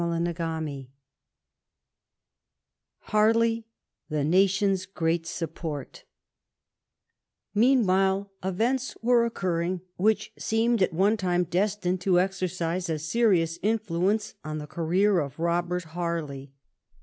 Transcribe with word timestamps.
CHAPTER 0.01 0.31
XVn 0.33 0.87
HABLXT^ 3.09 3.65
THS 4.09 4.27
STATION'S 4.29 4.85
GREAT 4.87 5.25
8UPP0BT 5.25 6.01
Meanwhile 7.53 8.31
events 8.43 8.97
were 9.03 9.25
occurring 9.27 9.81
which 9.97 10.33
seemed 10.39 10.81
at 10.81 10.91
one 10.91 11.17
time 11.17 11.43
destined 11.43 12.01
to 12.01 12.19
exercise 12.19 12.89
a 12.89 12.97
serious 12.97 13.59
influence 13.61 14.33
on 14.43 14.57
the 14.57 14.65
career 14.65 15.19
of 15.19 15.37
Robert 15.37 15.83
Harley. 15.83 16.51